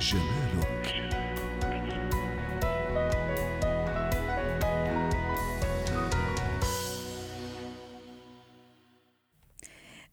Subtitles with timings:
[0.00, 1.05] جمالك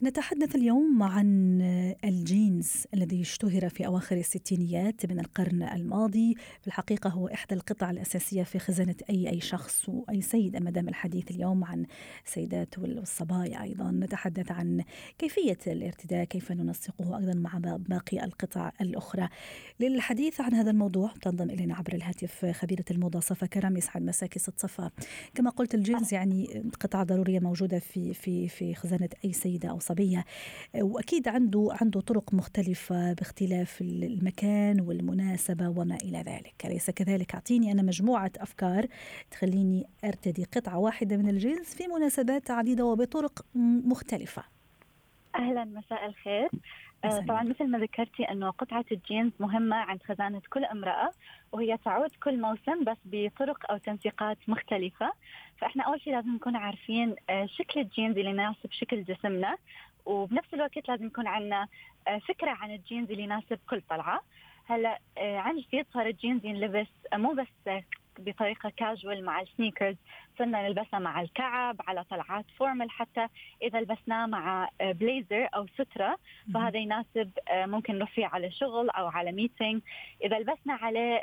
[0.05, 1.61] نتحدث اليوم عن
[2.05, 6.35] الجينز الذي اشتهر في أواخر الستينيات من القرن الماضي.
[6.61, 10.89] في الحقيقة هو إحدى القطع الأساسية في خزانة أي أي شخص وأي سيدة ما دام
[10.89, 11.87] الحديث اليوم عن
[12.27, 13.91] السيدات والصبايا أيضا.
[13.91, 14.85] نتحدث عن
[15.19, 19.29] كيفية الارتداء كيف ننسقه أيضا مع باقي القطع الأخرى.
[19.81, 24.61] للحديث عن هذا الموضوع تنضم إلينا عبر الهاتف خبيرة الموضة صفا كرم يسعد مساكي ست
[24.61, 24.91] صفا.
[25.35, 30.25] كما قلت الجينز يعني قطعة ضرورية موجودة في في في خزانة أي سيدة أو العصبيه
[30.75, 36.55] وأكيد عنده عنده طرق مختلفة باختلاف المكان والمناسبة وما إلى ذلك.
[36.65, 38.87] أليس كذلك؟ أعطيني أنا مجموعة أفكار
[39.31, 43.47] تخليني أرتدي قطعة واحدة من الجنس في مناسبات عديدة وبطرق
[43.85, 44.43] مختلفة.
[45.35, 46.49] أهلا مساء الخير.
[47.05, 51.11] آه، طبعا مثل ما ذكرتي أنه قطعة الجينز مهمة عند خزانة كل امرأة
[51.53, 55.13] وهي تعود كل موسم بس بطرق أو تنسيقات مختلفة.
[55.59, 59.57] فإحنا أول شيء لازم نكون عارفين آه، شكل الجينز اللي يناسب شكل جسمنا
[60.07, 61.69] وبنفس الوقت لازم يكون عندنا
[62.09, 64.21] آه، فكرة عن الجينز اللي يناسب كل طلعة.
[64.67, 67.83] هلأ عن جديد صار الجينز ينلبس مو بس
[68.19, 69.97] بطريقة كاجوال مع ال sneakers
[70.39, 73.27] صرنا نلبسها مع الكعب على طلعات formal حتى.
[73.63, 76.19] إذا لبسناه مع بليزر أو سترة
[76.55, 79.83] فهذا يناسب آه، ممكن نروح فيه على شغل أو على meeting
[80.25, 81.23] إذا لبسنا عليه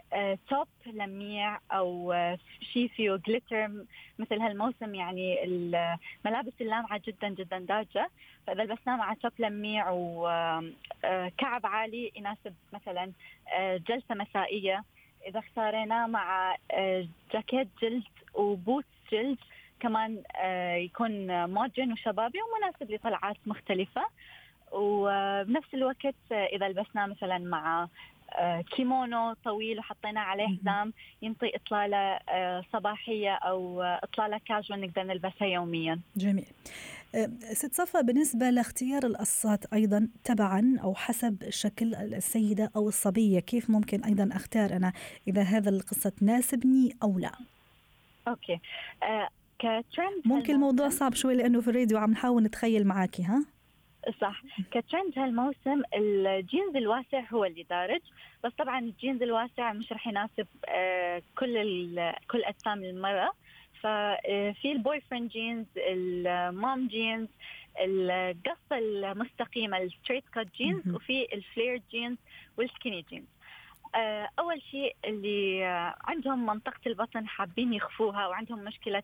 [0.49, 2.37] top آه، لميع أو آه،
[2.73, 3.69] شيء فيه glitter
[4.19, 8.09] مثل هالموسم يعني الملابس اللامعة جدا جدا دارجة.
[8.47, 13.11] فإذا لبسناه مع top لميع وكعب عالي يناسب مثلا
[13.59, 14.83] جلسة مسائية.
[15.27, 18.03] إذا اختاريناه مع آه، جاكيت جلد
[18.33, 19.37] و boot جلد
[19.79, 24.01] كمان آه، يكون modern وشبابي ومناسب لطلعات مختلفة
[24.71, 27.87] وبنفس الوقت آه، إذا لبسناه مثلا مع
[28.75, 32.19] كيمونو طويل وحطينا عليه حزام ينطي إطلالة
[32.73, 35.99] صباحية أو إطلالة كاجوال نقدر نلبسها يوميا.
[36.17, 36.45] جميل.
[37.53, 44.03] ست صفا بالنسبة لاختيار القصات أيضا تبعا أو حسب شكل السيدة أو الصبية كيف ممكن
[44.03, 44.93] أيضا أختار أنا
[45.27, 47.31] إذا هذا القصة تناسبني أو لا؟
[48.27, 48.59] okay.
[49.03, 49.27] أه
[49.59, 53.45] كترند ممكن الموضوع صعب شوي لأنه في الراديو عم نحاول نتخيل معك ها؟
[54.21, 54.41] صح
[54.71, 58.01] كترند هالموسم الجينز الواسع هو اللي دارج
[58.43, 61.53] بس طبعا الجينز الواسع مش رح يناسب آه، كل
[62.31, 63.31] كل أجسام المرأة
[63.81, 67.27] ففي ال boyfriend jeans ال mom jeans
[67.79, 72.17] القصة المستقيمة ال straight cut jeans وفي ال flare jeans
[72.57, 73.27] وال skinny jeans.
[74.39, 75.63] أول شيء اللي
[76.03, 79.03] عندهم منطقة البطن حابين يخفوها وعندهم مشكلة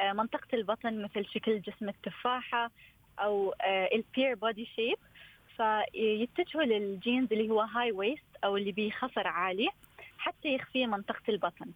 [0.00, 2.70] آه، منطقة البطن مثل شكل جسم التفاحة
[3.18, 4.98] أو آه، ال pear body shape
[5.56, 9.68] فيتجهوا للجينز اللي هو high waist أو اللي بخصر عالي
[10.18, 11.66] حتى يخفي منطقة البطن.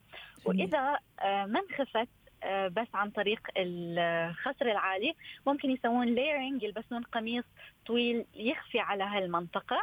[0.45, 2.09] وإذا آه، ما انخفت آه،
[2.47, 5.15] بس عن طريق الخصر العالي.
[5.47, 7.45] ممكن يسوون layering يلبسون قميص
[7.87, 9.83] طويل يخفي على هالمنطقة.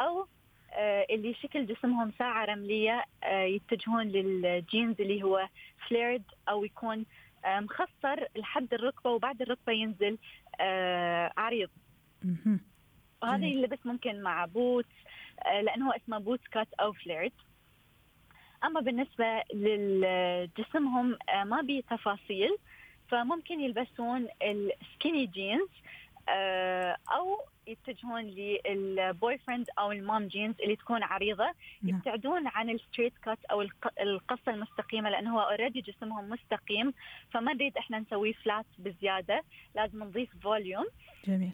[0.00, 0.26] أو
[1.10, 5.48] اللي شكل جسمهم ساعة رملية يتجهون للجينز اللي هو
[5.88, 7.06] flared أو يكون
[7.46, 10.18] مخصر لحد الركبة وبعد الركبة ينزل
[10.60, 11.70] آه عريض.
[13.22, 14.88] وهذا يلبس ممكن مع boots
[15.46, 17.32] آه هو اسمه boot cut أو flared
[18.64, 22.56] أما بالنسبة لجسمهم آه ما بي تفاصيل
[23.08, 25.68] فممكن يلبسون ال skinny jeans
[26.28, 31.44] أو يتجهون لل boyfriend أو ال mom jeans اللي تكون عريضة
[31.82, 31.96] نعم.
[31.96, 33.62] يبتعدون عن ال straight cut أو
[34.00, 36.92] القصة المستقيمة لأنه هو already جسمهم مستقيم
[37.30, 39.42] فما نريد إحنا نسويه flat بزيادة
[39.74, 40.86] لازم نضيف volume
[41.26, 41.52] جميل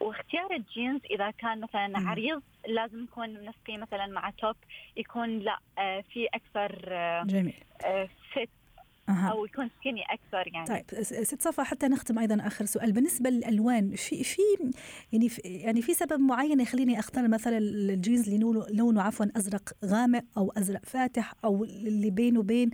[0.00, 1.92] واختيار الجينز إذا كان مثلا.
[1.94, 4.56] عريض لازم يكون منسقي مثلا مع top
[4.96, 8.50] يكون لا آه في أكثر آه جميل آه fit
[9.08, 9.12] أه.
[9.12, 13.94] أو يكون skinny أكثر يعني طيب ست صفا حتى نختم أيضا آخر سؤال بالنسبة للألوان
[13.94, 14.42] في في
[15.12, 20.24] يعني في يعني في سبب معين يخليني أختار مثلا الجينز اللي لونه عفوا أزرق غامق
[20.36, 22.70] أو أزرق فاتح أو اللي بينه وبين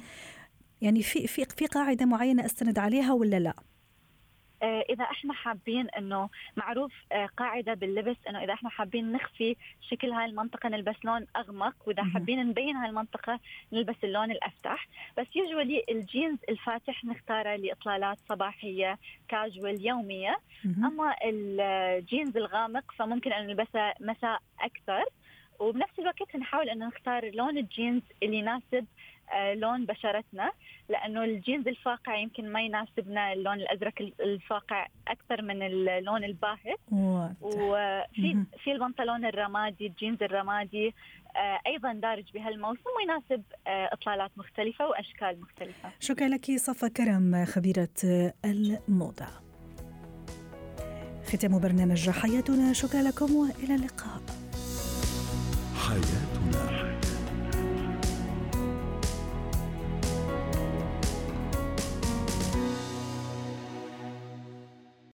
[0.81, 3.55] يعني في في في قاعدة معينة أستند عليها ولا لا؟
[4.63, 9.57] آه، إذا إحنا حابين إنه معروف آه، قاعدة باللبس إنه إذا إحنا حابين نخفي
[9.91, 13.41] شكل هاي المنطقة نلبس لون أغمق وإذا حابين نبين هاي المنطقة
[13.73, 14.89] نلبس اللون الأفتح.
[15.19, 18.99] بس usually الجينز الفاتح نختاره لإطلالات صباحية
[19.29, 20.37] كاجوال يومية.
[20.85, 25.05] أما الجينز الغامق فممكن أن نلبسه مساء أكثر.
[25.61, 28.87] وبنفس الوقت نحاول إنه نختار لون الجينز اللي يناسب
[29.33, 30.53] آه، لون بشرتنا
[30.89, 36.81] لأنه الجينز الفاقع يمكن ما يناسبنا اللون الأزرق الفاقع أكثر من اللون الباهت
[37.41, 40.95] وفي في البنطلون الرمادي الجينز الرمادي
[41.37, 45.91] آه، أيضا دارج بهالموسم ويناسب آه، إطلالات مختلفة وأشكال مختلفة.
[46.01, 47.89] شكرا لك صفا كرم خبيرة
[48.45, 49.27] الموضة.
[51.25, 54.44] ختام برنامج حياتنا شكرا لكم وإلى اللقاء.
[55.95, 56.94] حياتنا